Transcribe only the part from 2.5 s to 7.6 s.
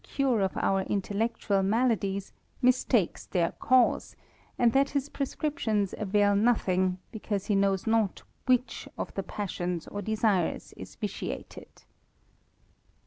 mistakes their cause; apj that his prescriBtigns^amil nothing^ because he